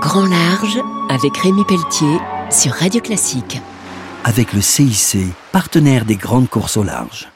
Grand 0.00 0.26
Large 0.26 0.78
avec 1.08 1.38
Rémi 1.38 1.64
Pelletier 1.64 2.18
sur 2.50 2.72
Radio 2.72 3.00
Classique. 3.00 3.62
Avec 4.24 4.52
le 4.52 4.60
CIC, 4.60 5.16
partenaire 5.52 6.04
des 6.04 6.16
grandes 6.16 6.50
courses 6.50 6.76
au 6.76 6.82
large. 6.82 7.30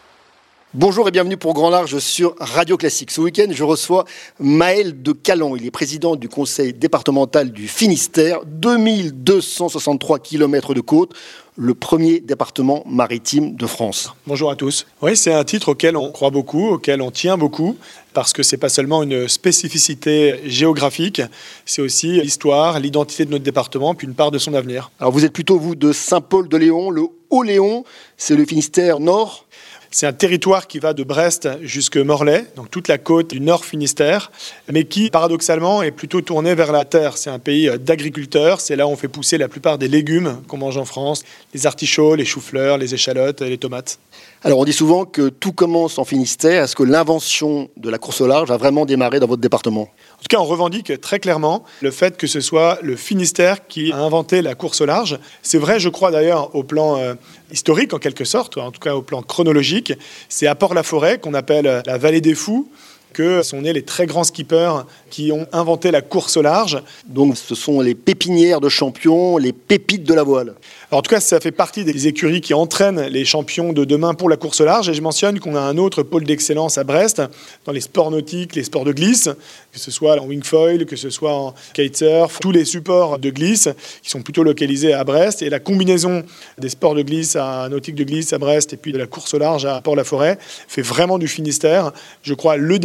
Bonjour 0.74 1.08
et 1.08 1.10
bienvenue 1.10 1.38
pour 1.38 1.54
Grand 1.54 1.70
Large 1.70 1.98
sur 2.00 2.34
Radio 2.38 2.76
Classique. 2.76 3.12
Ce 3.12 3.22
week-end, 3.22 3.46
je 3.50 3.64
reçois 3.64 4.04
Maël 4.38 5.00
de 5.00 5.12
Calan. 5.12 5.56
Il 5.56 5.64
est 5.64 5.70
président 5.70 6.16
du 6.16 6.28
conseil 6.28 6.74
départemental 6.74 7.50
du 7.50 7.66
Finistère. 7.66 8.40
2263 8.44 10.18
km 10.18 10.74
de 10.74 10.82
côte, 10.82 11.14
le 11.60 11.74
premier 11.74 12.20
département 12.20 12.82
maritime 12.86 13.54
de 13.54 13.66
France. 13.66 14.14
Bonjour 14.26 14.50
à 14.50 14.56
tous. 14.56 14.86
Oui, 15.02 15.14
c'est 15.14 15.34
un 15.34 15.44
titre 15.44 15.72
auquel 15.72 15.94
on 15.94 16.10
croit 16.10 16.30
beaucoup, 16.30 16.68
auquel 16.68 17.02
on 17.02 17.10
tient 17.10 17.36
beaucoup, 17.36 17.76
parce 18.14 18.32
que 18.32 18.42
c'est 18.42 18.56
pas 18.56 18.70
seulement 18.70 19.02
une 19.02 19.28
spécificité 19.28 20.40
géographique, 20.46 21.20
c'est 21.66 21.82
aussi 21.82 22.18
l'histoire, 22.22 22.80
l'identité 22.80 23.26
de 23.26 23.30
notre 23.30 23.44
département, 23.44 23.94
puis 23.94 24.06
une 24.06 24.14
part 24.14 24.30
de 24.30 24.38
son 24.38 24.54
avenir. 24.54 24.90
Alors 25.00 25.12
vous 25.12 25.26
êtes 25.26 25.34
plutôt, 25.34 25.58
vous, 25.58 25.74
de 25.74 25.92
Saint-Paul-de-Léon, 25.92 26.88
le 26.88 27.02
Haut-Léon, 27.28 27.84
c'est 28.16 28.36
le 28.36 28.46
Finistère 28.46 28.98
Nord 28.98 29.44
c'est 29.92 30.06
un 30.06 30.12
territoire 30.12 30.68
qui 30.68 30.78
va 30.78 30.94
de 30.94 31.02
Brest 31.02 31.48
jusque 31.62 31.96
Morlaix, 31.96 32.44
donc 32.54 32.70
toute 32.70 32.86
la 32.86 32.96
côte 32.96 33.30
du 33.30 33.40
nord 33.40 33.64
Finistère, 33.64 34.30
mais 34.70 34.84
qui, 34.84 35.10
paradoxalement, 35.10 35.82
est 35.82 35.90
plutôt 35.90 36.20
tourné 36.20 36.54
vers 36.54 36.70
la 36.70 36.84
terre. 36.84 37.16
C'est 37.16 37.28
un 37.30 37.40
pays 37.40 37.68
d'agriculteurs, 37.76 38.60
c'est 38.60 38.76
là 38.76 38.86
où 38.86 38.90
on 38.90 38.96
fait 38.96 39.08
pousser 39.08 39.36
la 39.36 39.48
plupart 39.48 39.78
des 39.78 39.88
légumes 39.88 40.40
qu'on 40.46 40.58
mange 40.58 40.76
en 40.76 40.84
France, 40.84 41.24
les 41.52 41.66
artichauts, 41.66 42.14
les 42.14 42.24
choux-fleurs, 42.24 42.78
les 42.78 42.94
échalotes 42.94 43.42
et 43.42 43.48
les 43.48 43.58
tomates. 43.58 43.98
Alors 44.42 44.58
on 44.58 44.64
dit 44.64 44.72
souvent 44.72 45.04
que 45.04 45.28
tout 45.28 45.52
commence 45.52 45.98
en 45.98 46.04
Finistère. 46.04 46.64
Est-ce 46.64 46.76
que 46.76 46.82
l'invention 46.82 47.68
de 47.76 47.90
la 47.90 47.98
course 47.98 48.20
au 48.20 48.26
large 48.26 48.50
a 48.50 48.56
vraiment 48.56 48.86
démarré 48.86 49.20
dans 49.20 49.26
votre 49.26 49.42
département? 49.42 49.82
En 49.82 50.22
tout 50.22 50.28
cas, 50.28 50.38
on 50.38 50.44
revendique 50.44 51.00
très 51.00 51.18
clairement 51.18 51.64
le 51.80 51.90
fait 51.90 52.16
que 52.16 52.26
ce 52.26 52.40
soit 52.40 52.78
le 52.82 52.96
Finistère 52.96 53.66
qui 53.66 53.92
a 53.92 53.98
inventé 53.98 54.42
la 54.42 54.54
course 54.54 54.80
au 54.80 54.86
large. 54.86 55.18
C'est 55.42 55.58
vrai, 55.58 55.80
je 55.80 55.88
crois 55.88 56.10
d'ailleurs, 56.10 56.54
au 56.54 56.62
plan 56.62 56.98
euh, 56.98 57.14
historique 57.52 57.92
en 57.94 57.98
quelque 57.98 58.24
sorte, 58.24 58.56
en 58.56 58.70
tout 58.70 58.80
cas 58.80 58.94
au 58.94 59.02
plan 59.02 59.22
chronologique. 59.22 59.92
C'est 60.28 60.46
à 60.46 60.54
Port-la-Forêt 60.54 61.18
qu'on 61.18 61.34
appelle 61.34 61.82
la 61.84 61.98
vallée 61.98 62.20
des 62.20 62.34
fous 62.34 62.68
que 63.12 63.42
sont 63.42 63.62
nés 63.62 63.72
les 63.72 63.82
très 63.82 64.06
grands 64.06 64.24
skippers 64.24 64.84
qui 65.10 65.32
ont 65.32 65.46
inventé 65.52 65.90
la 65.90 66.00
course 66.00 66.36
au 66.36 66.42
large. 66.42 66.82
Donc 67.06 67.36
ce 67.36 67.54
sont 67.54 67.80
les 67.80 67.94
pépinières 67.94 68.60
de 68.60 68.68
champions, 68.68 69.36
les 69.36 69.52
pépites 69.52 70.04
de 70.04 70.14
la 70.14 70.22
voile. 70.22 70.54
en 70.90 71.02
tout 71.02 71.10
cas, 71.10 71.20
ça 71.20 71.40
fait 71.40 71.50
partie 71.50 71.84
des 71.84 72.06
écuries 72.06 72.40
qui 72.40 72.54
entraînent 72.54 73.00
les 73.00 73.24
champions 73.24 73.72
de 73.72 73.84
demain 73.84 74.14
pour 74.14 74.28
la 74.28 74.36
course 74.36 74.60
au 74.60 74.64
large. 74.64 74.88
Et 74.88 74.94
je 74.94 75.02
mentionne 75.02 75.40
qu'on 75.40 75.56
a 75.56 75.60
un 75.60 75.76
autre 75.76 76.02
pôle 76.02 76.24
d'excellence 76.24 76.78
à 76.78 76.84
Brest 76.84 77.22
dans 77.64 77.72
les 77.72 77.80
sports 77.80 78.10
nautiques, 78.10 78.54
les 78.54 78.64
sports 78.64 78.84
de 78.84 78.92
glisse, 78.92 79.28
que 79.72 79.78
ce 79.78 79.90
soit 79.90 80.20
en 80.20 80.26
wingfoil, 80.26 80.86
que 80.86 80.96
ce 80.96 81.10
soit 81.10 81.34
en 81.34 81.54
kitesurf, 81.74 82.38
tous 82.40 82.52
les 82.52 82.64
supports 82.64 83.18
de 83.18 83.30
glisse 83.30 83.68
qui 84.02 84.10
sont 84.10 84.22
plutôt 84.22 84.42
localisés 84.42 84.92
à 84.92 85.04
Brest. 85.04 85.42
Et 85.42 85.50
la 85.50 85.58
combinaison 85.58 86.24
des 86.58 86.68
sports 86.68 86.94
de 86.94 87.02
glisse 87.02 87.36
à 87.36 87.68
nautique 87.68 87.94
de 87.94 88.04
glisse 88.04 88.32
à 88.32 88.38
Brest 88.38 88.72
et 88.72 88.76
puis 88.76 88.92
de 88.92 88.98
la 88.98 89.06
course 89.06 89.34
au 89.34 89.38
large 89.38 89.64
à 89.64 89.80
Port-la-Forêt 89.80 90.38
fait 90.68 90.82
vraiment 90.82 91.18
du 91.18 91.28
Finistère, 91.28 91.92
je 92.22 92.34
crois, 92.34 92.56
le 92.56 92.78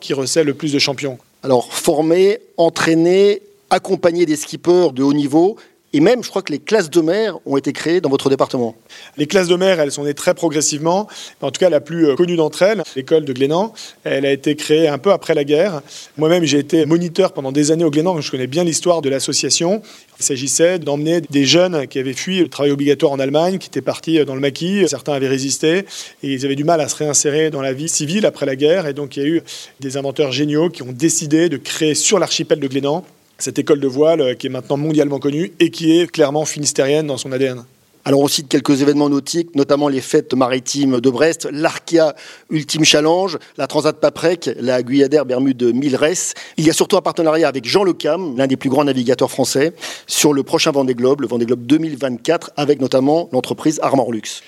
qui 0.00 0.14
recèle 0.14 0.46
le 0.46 0.54
plus 0.54 0.72
de 0.72 0.78
champions. 0.78 1.18
Alors, 1.42 1.72
former, 1.72 2.40
entraîner, 2.56 3.42
accompagner 3.70 4.26
des 4.26 4.36
skippers 4.36 4.92
de 4.92 5.02
haut 5.02 5.12
niveau, 5.12 5.56
et 5.94 6.00
même, 6.00 6.24
je 6.24 6.30
crois 6.30 6.40
que 6.40 6.52
les 6.52 6.58
classes 6.58 6.88
de 6.88 7.00
mer 7.02 7.38
ont 7.44 7.56
été 7.58 7.72
créées 7.72 8.00
dans 8.00 8.08
votre 8.08 8.30
département. 8.30 8.74
Les 9.18 9.26
classes 9.26 9.48
de 9.48 9.56
mer, 9.56 9.78
elles 9.78 9.92
sont 9.92 10.04
nées 10.04 10.14
très 10.14 10.32
progressivement. 10.32 11.06
En 11.42 11.50
tout 11.50 11.58
cas, 11.58 11.68
la 11.68 11.80
plus 11.80 12.08
euh, 12.08 12.14
connue 12.14 12.36
d'entre 12.36 12.62
elles, 12.62 12.82
l'école 12.96 13.26
de 13.26 13.32
Glénan, 13.32 13.74
elle 14.04 14.24
a 14.24 14.32
été 14.32 14.56
créée 14.56 14.88
un 14.88 14.96
peu 14.96 15.12
après 15.12 15.34
la 15.34 15.44
guerre. 15.44 15.82
Moi-même, 16.16 16.44
j'ai 16.44 16.58
été 16.58 16.86
moniteur 16.86 17.32
pendant 17.32 17.52
des 17.52 17.72
années 17.72 17.84
au 17.84 17.90
Glénan, 17.90 18.14
donc 18.14 18.22
je 18.22 18.30
connais 18.30 18.46
bien 18.46 18.64
l'histoire 18.64 19.02
de 19.02 19.10
l'association. 19.10 19.82
Il 20.18 20.24
s'agissait 20.24 20.78
d'emmener 20.78 21.20
des 21.20 21.44
jeunes 21.44 21.86
qui 21.86 21.98
avaient 21.98 22.14
fui 22.14 22.40
le 22.40 22.48
travail 22.48 22.72
obligatoire 22.72 23.12
en 23.12 23.18
Allemagne, 23.18 23.58
qui 23.58 23.68
étaient 23.68 23.82
partis 23.82 24.18
euh, 24.18 24.24
dans 24.24 24.34
le 24.34 24.40
maquis. 24.40 24.88
Certains 24.88 25.12
avaient 25.12 25.28
résisté 25.28 25.84
et 26.22 26.32
ils 26.32 26.46
avaient 26.46 26.56
du 26.56 26.64
mal 26.64 26.80
à 26.80 26.88
se 26.88 26.96
réinsérer 26.96 27.50
dans 27.50 27.60
la 27.60 27.74
vie 27.74 27.88
civile 27.88 28.24
après 28.24 28.46
la 28.46 28.56
guerre. 28.56 28.86
Et 28.86 28.94
donc, 28.94 29.16
il 29.16 29.22
y 29.22 29.26
a 29.26 29.28
eu 29.28 29.42
des 29.80 29.98
inventeurs 29.98 30.32
géniaux 30.32 30.70
qui 30.70 30.82
ont 30.82 30.92
décidé 30.92 31.50
de 31.50 31.58
créer 31.58 31.94
sur 31.94 32.18
l'archipel 32.18 32.60
de 32.60 32.66
Glénan 32.66 33.04
cette 33.42 33.58
école 33.58 33.80
de 33.80 33.88
voile 33.88 34.20
euh, 34.20 34.34
qui 34.34 34.46
est 34.46 34.50
maintenant 34.50 34.76
mondialement 34.76 35.18
connue 35.18 35.52
et 35.58 35.70
qui 35.70 35.98
est 35.98 36.10
clairement 36.10 36.44
finistérienne 36.44 37.08
dans 37.08 37.16
son 37.16 37.32
ADN. 37.32 37.64
Alors 38.04 38.20
on 38.20 38.26
cite 38.26 38.48
quelques 38.48 38.82
événements 38.82 39.08
nautiques, 39.08 39.54
notamment 39.54 39.88
les 39.88 40.00
fêtes 40.00 40.34
maritimes 40.34 41.00
de 41.00 41.10
Brest, 41.10 41.48
l'Arkia 41.52 42.16
Ultime 42.50 42.84
Challenge, 42.84 43.38
la 43.58 43.68
Transat 43.68 43.96
Paprec, 43.96 44.50
la 44.58 44.82
Guyadère 44.82 45.24
Bermude 45.24 45.62
Milres. 45.72 46.34
Il 46.56 46.66
y 46.66 46.70
a 46.70 46.72
surtout 46.72 46.96
un 46.96 47.00
partenariat 47.00 47.46
avec 47.46 47.64
Jean 47.64 47.84
Le 47.84 47.92
Cam, 47.92 48.36
l'un 48.36 48.48
des 48.48 48.56
plus 48.56 48.70
grands 48.70 48.84
navigateurs 48.84 49.30
français, 49.30 49.72
sur 50.08 50.32
le 50.32 50.42
prochain 50.42 50.72
Vendée 50.72 50.94
Globe, 50.94 51.20
le 51.20 51.28
Vendée 51.28 51.46
Globe 51.46 51.64
2024, 51.64 52.52
avec 52.56 52.80
notamment 52.80 53.28
l'entreprise 53.32 53.78
Armor 53.82 54.10
Lux. 54.10 54.42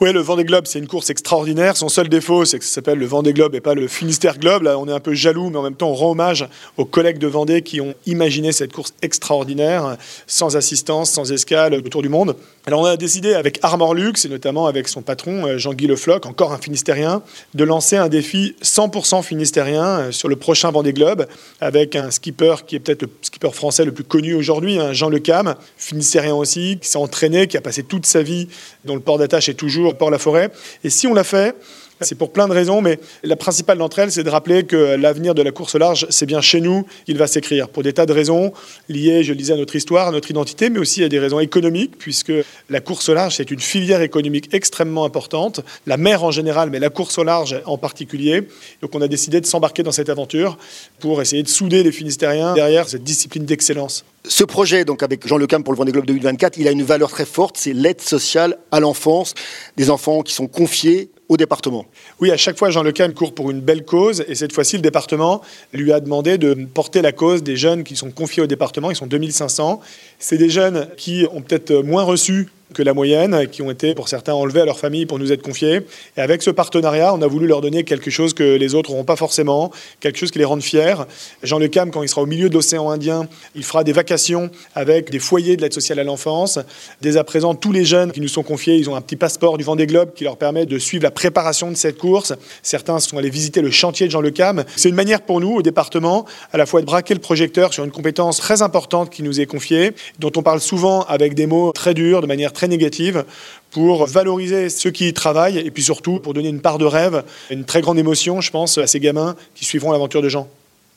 Oui, 0.00 0.12
le 0.12 0.20
Vendée 0.20 0.44
Globe, 0.44 0.66
c'est 0.68 0.78
une 0.78 0.86
course 0.86 1.10
extraordinaire. 1.10 1.76
Son 1.76 1.88
seul 1.88 2.08
défaut, 2.08 2.44
c'est 2.44 2.60
que 2.60 2.64
ça 2.64 2.74
s'appelle 2.74 3.00
le 3.00 3.06
Vendée 3.06 3.32
Globe 3.32 3.56
et 3.56 3.60
pas 3.60 3.74
le 3.74 3.88
Finistère 3.88 4.38
Globe. 4.38 4.62
Là, 4.62 4.78
on 4.78 4.86
est 4.86 4.92
un 4.92 5.00
peu 5.00 5.12
jaloux, 5.12 5.50
mais 5.50 5.56
en 5.56 5.62
même 5.64 5.74
temps, 5.74 5.90
on 5.90 5.94
rend 5.94 6.12
hommage 6.12 6.48
aux 6.76 6.84
collègues 6.84 7.18
de 7.18 7.26
Vendée 7.26 7.62
qui 7.62 7.80
ont 7.80 7.94
imaginé 8.06 8.52
cette 8.52 8.72
course 8.72 8.94
extraordinaire, 9.02 9.96
sans 10.28 10.56
assistance, 10.56 11.10
sans 11.10 11.32
escale, 11.32 11.74
autour 11.74 12.02
du 12.02 12.08
monde. 12.08 12.36
Alors, 12.68 12.82
on 12.82 12.84
a 12.84 12.98
décidé 12.98 13.32
avec 13.32 13.60
Armor 13.62 13.94
Lux, 13.94 14.26
et 14.26 14.28
notamment 14.28 14.66
avec 14.66 14.88
son 14.88 15.00
patron, 15.00 15.46
euh, 15.46 15.56
Jean-Guy 15.56 15.86
Lefloc, 15.86 16.26
encore 16.26 16.52
un 16.52 16.58
Finistérien, 16.58 17.22
de 17.54 17.64
lancer 17.64 17.96
un 17.96 18.10
défi 18.10 18.56
100% 18.62 19.22
finistérien 19.22 19.84
euh, 19.86 20.12
sur 20.12 20.28
le 20.28 20.36
prochain 20.36 20.70
Vendée 20.70 20.92
Globe, 20.92 21.26
avec 21.62 21.96
un 21.96 22.10
skipper 22.10 22.56
qui 22.66 22.76
est 22.76 22.80
peut-être 22.80 23.00
le 23.00 23.08
skipper 23.22 23.52
français 23.52 23.86
le 23.86 23.92
plus 23.92 24.04
connu 24.04 24.34
aujourd'hui, 24.34 24.78
hein, 24.78 24.92
Jean 24.92 25.08
Le 25.08 25.18
Cam, 25.18 25.54
finistérien 25.78 26.34
aussi, 26.34 26.78
qui 26.78 26.90
s'est 26.90 26.98
entraîné, 26.98 27.46
qui 27.46 27.56
a 27.56 27.62
passé 27.62 27.84
toute 27.84 28.04
sa 28.04 28.22
vie, 28.22 28.48
dont 28.84 28.96
le 28.96 29.00
port 29.00 29.16
d'attache 29.16 29.48
est 29.48 29.54
toujours 29.54 29.96
Port-la-Forêt. 29.96 30.50
Et 30.84 30.90
si 30.90 31.06
on 31.06 31.14
l'a 31.14 31.24
fait, 31.24 31.56
c'est 32.00 32.16
pour 32.16 32.32
plein 32.32 32.48
de 32.48 32.52
raisons, 32.52 32.80
mais 32.80 32.98
la 33.22 33.36
principale 33.36 33.78
d'entre 33.78 33.98
elles, 33.98 34.12
c'est 34.12 34.22
de 34.22 34.30
rappeler 34.30 34.64
que 34.64 34.96
l'avenir 34.96 35.34
de 35.34 35.42
la 35.42 35.50
course 35.50 35.74
large, 35.74 36.06
c'est 36.10 36.26
bien 36.26 36.40
chez 36.40 36.60
nous 36.60 36.86
qu'il 37.06 37.18
va 37.18 37.26
s'écrire, 37.26 37.68
pour 37.68 37.82
des 37.82 37.92
tas 37.92 38.06
de 38.06 38.12
raisons 38.12 38.52
liées, 38.88 39.22
je 39.22 39.32
le 39.32 39.38
disais, 39.38 39.52
à 39.52 39.56
notre 39.56 39.76
histoire, 39.76 40.08
à 40.08 40.12
notre 40.12 40.30
identité, 40.30 40.70
mais 40.70 40.78
aussi 40.78 41.02
à 41.02 41.08
des 41.08 41.18
raisons 41.18 41.40
économiques, 41.40 41.98
puisque 41.98 42.32
la 42.70 42.80
course 42.80 43.08
au 43.08 43.14
large, 43.14 43.36
c'est 43.36 43.50
une 43.50 43.60
filière 43.60 44.02
économique 44.02 44.52
extrêmement 44.52 45.04
importante, 45.04 45.60
la 45.86 45.96
mer 45.96 46.24
en 46.24 46.30
général, 46.30 46.70
mais 46.70 46.78
la 46.78 46.90
course 46.90 47.18
au 47.18 47.24
large 47.24 47.60
en 47.66 47.78
particulier. 47.78 48.48
Donc 48.82 48.94
on 48.94 49.00
a 49.00 49.08
décidé 49.08 49.40
de 49.40 49.46
s'embarquer 49.46 49.82
dans 49.82 49.92
cette 49.92 50.08
aventure 50.08 50.58
pour 51.00 51.20
essayer 51.20 51.42
de 51.42 51.48
souder 51.48 51.82
les 51.82 51.92
Finistériens 51.92 52.54
derrière 52.54 52.88
cette 52.88 53.04
discipline 53.04 53.44
d'excellence. 53.44 54.04
Ce 54.26 54.44
projet, 54.44 54.84
donc 54.84 55.02
avec 55.02 55.26
Jean 55.26 55.38
Lecam 55.38 55.64
pour 55.64 55.72
le 55.72 55.78
Vendée 55.78 55.92
Globe 55.92 56.06
2024, 56.06 56.58
il 56.58 56.68
a 56.68 56.70
une 56.70 56.82
valeur 56.82 57.10
très 57.10 57.24
forte, 57.24 57.56
c'est 57.56 57.72
l'aide 57.72 58.00
sociale 58.00 58.58
à 58.70 58.80
l'enfance, 58.80 59.34
des 59.76 59.90
enfants 59.90 60.22
qui 60.22 60.34
sont 60.34 60.48
confiés 60.48 61.10
au 61.28 61.36
département. 61.36 61.86
Oui, 62.20 62.30
à 62.30 62.36
chaque 62.36 62.58
fois, 62.58 62.70
Jean 62.70 62.82
Lecam 62.82 63.12
court 63.12 63.34
pour 63.34 63.50
une 63.50 63.60
belle 63.60 63.84
cause, 63.84 64.24
et 64.28 64.34
cette 64.34 64.52
fois-ci, 64.52 64.76
le 64.76 64.82
département 64.82 65.42
lui 65.72 65.92
a 65.92 66.00
demandé 66.00 66.38
de 66.38 66.54
porter 66.54 67.02
la 67.02 67.12
cause 67.12 67.42
des 67.42 67.56
jeunes 67.56 67.84
qui 67.84 67.96
sont 67.96 68.10
confiés 68.10 68.42
au 68.42 68.46
département. 68.46 68.90
Ils 68.90 68.96
sont 68.96 69.06
2500. 69.06 69.80
C'est 70.18 70.38
des 70.38 70.50
jeunes 70.50 70.88
qui 70.96 71.26
ont 71.32 71.42
peut-être 71.42 71.82
moins 71.82 72.02
reçu 72.02 72.48
que 72.74 72.82
la 72.82 72.94
moyenne, 72.94 73.46
qui 73.48 73.62
ont 73.62 73.70
été 73.70 73.94
pour 73.94 74.08
certains 74.08 74.34
enlevés 74.34 74.60
à 74.60 74.64
leur 74.64 74.78
famille 74.78 75.06
pour 75.06 75.18
nous 75.18 75.32
être 75.32 75.42
confiés. 75.42 75.80
Et 76.16 76.20
avec 76.20 76.42
ce 76.42 76.50
partenariat, 76.50 77.14
on 77.14 77.22
a 77.22 77.26
voulu 77.26 77.46
leur 77.46 77.60
donner 77.60 77.84
quelque 77.84 78.10
chose 78.10 78.34
que 78.34 78.56
les 78.56 78.74
autres 78.74 78.90
n'auront 78.90 79.04
pas 79.04 79.16
forcément, 79.16 79.70
quelque 80.00 80.18
chose 80.18 80.30
qui 80.30 80.38
les 80.38 80.44
rende 80.44 80.62
fiers. 80.62 80.94
Jean 81.42 81.58
Le 81.58 81.68
Cam, 81.68 81.90
quand 81.90 82.02
il 82.02 82.08
sera 82.08 82.22
au 82.22 82.26
milieu 82.26 82.48
de 82.48 82.54
l'océan 82.54 82.90
Indien, 82.90 83.26
il 83.54 83.64
fera 83.64 83.84
des 83.84 83.92
vacations 83.92 84.50
avec 84.74 85.10
des 85.10 85.18
foyers 85.18 85.56
de 85.56 85.62
l'aide 85.62 85.72
sociale 85.72 85.98
à 85.98 86.04
l'enfance. 86.04 86.58
Dès 87.00 87.16
à 87.16 87.24
présent, 87.24 87.54
tous 87.54 87.72
les 87.72 87.84
jeunes 87.84 88.12
qui 88.12 88.20
nous 88.20 88.28
sont 88.28 88.42
confiés, 88.42 88.76
ils 88.76 88.90
ont 88.90 88.96
un 88.96 89.00
petit 89.00 89.16
passeport 89.16 89.56
du 89.56 89.64
Vendée 89.64 89.86
Globe 89.86 90.12
qui 90.14 90.24
leur 90.24 90.36
permet 90.36 90.66
de 90.66 90.78
suivre 90.78 91.04
la 91.04 91.10
préparation 91.10 91.70
de 91.70 91.76
cette 91.76 91.98
course. 91.98 92.34
Certains 92.62 92.98
sont 92.98 93.16
allés 93.16 93.30
visiter 93.30 93.60
le 93.60 93.70
chantier 93.70 94.06
de 94.06 94.12
Jean 94.12 94.20
Le 94.20 94.30
Cam. 94.30 94.64
C'est 94.76 94.88
une 94.88 94.94
manière 94.94 95.22
pour 95.22 95.40
nous, 95.40 95.54
au 95.54 95.62
département, 95.62 96.26
à 96.52 96.58
la 96.58 96.66
fois 96.66 96.80
de 96.80 96.86
braquer 96.86 97.14
le 97.14 97.20
projecteur 97.20 97.72
sur 97.72 97.84
une 97.84 97.90
compétence 97.90 98.38
très 98.38 98.62
importante 98.62 99.10
qui 99.10 99.22
nous 99.22 99.40
est 99.40 99.46
confiée, 99.46 99.92
dont 100.18 100.32
on 100.36 100.42
parle 100.42 100.60
souvent 100.60 101.02
avec 101.02 101.34
des 101.34 101.46
mots 101.46 101.72
très 101.72 101.94
durs, 101.94 102.20
de 102.20 102.26
manière 102.26 102.52
très 102.52 102.57
négative 102.66 103.24
pour 103.70 104.06
valoriser 104.06 104.70
ceux 104.70 104.90
qui 104.90 105.06
y 105.06 105.12
travaillent 105.12 105.58
et 105.58 105.70
puis 105.70 105.84
surtout 105.84 106.18
pour 106.18 106.34
donner 106.34 106.48
une 106.48 106.60
part 106.60 106.78
de 106.78 106.86
rêve, 106.86 107.22
une 107.50 107.64
très 107.64 107.82
grande 107.82 107.98
émotion, 107.98 108.40
je 108.40 108.50
pense, 108.50 108.78
à 108.78 108.88
ces 108.88 108.98
gamins 108.98 109.36
qui 109.54 109.64
suivront 109.64 109.92
l'aventure 109.92 110.22
de 110.22 110.28
Jean. 110.28 110.48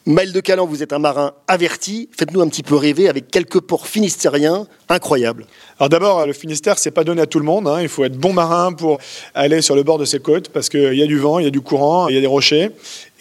Maël 0.07 0.31
de 0.31 0.39
Calan, 0.39 0.65
vous 0.65 0.81
êtes 0.81 0.93
un 0.93 0.99
marin 0.99 1.33
averti. 1.47 2.09
Faites-nous 2.17 2.41
un 2.41 2.47
petit 2.47 2.63
peu 2.63 2.75
rêver 2.75 3.07
avec 3.07 3.29
quelques 3.29 3.59
ports 3.59 3.85
finistériens 3.85 4.65
incroyable 4.91 5.45
Alors 5.79 5.89
d'abord, 5.89 6.25
le 6.25 6.33
Finistère, 6.33 6.77
c'est 6.77 6.91
pas 6.91 7.03
donné 7.03 7.21
à 7.21 7.25
tout 7.25 7.39
le 7.39 7.45
monde. 7.45 7.67
hein. 7.67 7.81
Il 7.81 7.89
faut 7.89 8.03
être 8.03 8.17
bon 8.17 8.33
marin 8.33 8.73
pour 8.73 8.99
aller 9.33 9.61
sur 9.61 9.75
le 9.75 9.83
bord 9.83 9.97
de 9.97 10.05
ces 10.05 10.19
côtes 10.19 10.49
parce 10.49 10.69
qu'il 10.69 10.93
y 10.93 11.01
a 11.01 11.07
du 11.07 11.17
vent, 11.17 11.39
il 11.39 11.45
y 11.45 11.47
a 11.47 11.51
du 11.51 11.61
courant, 11.61 12.07
il 12.07 12.15
y 12.15 12.17
a 12.17 12.21
des 12.21 12.27
rochers. 12.27 12.71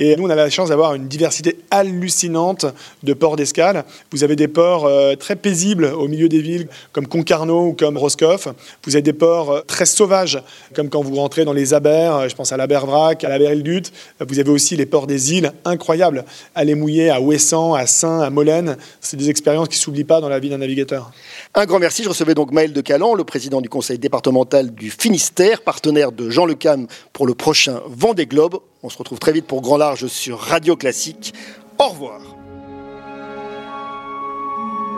Et 0.02 0.16
nous, 0.16 0.26
on 0.26 0.30
a 0.30 0.34
la 0.34 0.48
chance 0.48 0.70
d'avoir 0.70 0.94
une 0.94 1.08
diversité 1.08 1.58
hallucinante 1.70 2.64
de 3.02 3.12
ports 3.12 3.36
d'escale. 3.36 3.84
Vous 4.10 4.24
avez 4.24 4.34
des 4.34 4.48
ports 4.48 4.86
euh, 4.86 5.14
très 5.14 5.36
paisibles 5.36 5.84
au 5.84 6.08
milieu 6.08 6.26
des 6.26 6.40
villes, 6.40 6.68
comme 6.92 7.06
Concarneau 7.06 7.66
ou 7.66 7.72
comme 7.74 7.98
Roscoff. 7.98 8.48
Vous 8.84 8.96
avez 8.96 9.02
des 9.02 9.12
ports 9.12 9.50
euh, 9.50 9.60
très 9.60 9.84
sauvages, 9.84 10.42
comme 10.74 10.88
quand 10.88 11.02
vous 11.02 11.16
rentrez 11.16 11.44
dans 11.44 11.52
les 11.52 11.74
Abers, 11.74 12.16
euh, 12.16 12.28
je 12.28 12.34
pense 12.34 12.50
à 12.50 12.56
la 12.56 12.66
Bervrac, 12.66 13.24
à 13.24 13.28
la 13.28 13.38
Berildut. 13.38 13.82
Vous 14.26 14.38
avez 14.38 14.50
aussi 14.50 14.74
les 14.74 14.86
ports 14.86 15.06
des 15.06 15.34
îles, 15.34 15.52
incroyables. 15.66 16.24
Aller 16.54 16.74
mouiller 16.74 17.10
à 17.10 17.20
Ouessant, 17.20 17.74
à 17.74 17.86
Saint, 17.86 18.20
à 18.20 18.30
Molène, 18.30 18.78
c'est 19.02 19.18
des 19.18 19.28
expériences 19.28 19.68
qui 19.68 19.76
ne 19.76 19.82
s'oublient 19.82 20.04
pas 20.04 20.22
dans 20.22 20.30
la 20.30 20.38
vie 20.38 20.48
d'un 20.48 20.58
navigateur. 20.58 21.10
Un 21.60 21.66
grand 21.66 21.78
merci. 21.78 22.02
Je 22.02 22.08
recevais 22.08 22.34
donc 22.34 22.52
Maël 22.52 22.72
de 22.72 22.80
Calan, 22.80 23.12
le 23.12 23.22
président 23.22 23.60
du 23.60 23.68
conseil 23.68 23.98
départemental 23.98 24.70
du 24.70 24.90
Finistère, 24.90 25.60
partenaire 25.60 26.10
de 26.10 26.30
Jean 26.30 26.46
Le 26.46 26.54
Cam 26.54 26.86
pour 27.12 27.26
le 27.26 27.34
prochain 27.34 27.82
Vendée 27.86 28.24
Globe. 28.24 28.60
On 28.82 28.88
se 28.88 28.96
retrouve 28.96 29.18
très 29.18 29.32
vite 29.32 29.46
pour 29.46 29.60
Grand 29.60 29.76
Large 29.76 30.06
sur 30.06 30.38
Radio 30.38 30.74
Classique. 30.74 31.34
Au 31.78 31.88
revoir. 31.88 32.22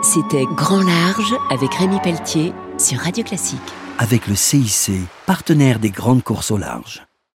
C'était 0.03 0.45
Grand 0.55 0.83
Large 0.83 1.35
avec 1.51 1.73
Rémi 1.73 1.99
Pelletier 2.01 2.53
sur 2.77 2.99
Radio 2.99 3.25
Classique. 3.25 3.59
Avec 3.99 4.27
le 4.27 4.35
CIC, 4.35 5.01
partenaire 5.25 5.79
des 5.79 5.89
grandes 5.89 6.23
courses 6.23 6.51
au 6.51 6.57
large. 6.57 7.03